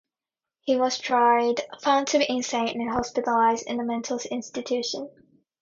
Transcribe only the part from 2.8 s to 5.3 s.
and hospitalised in a mental institution.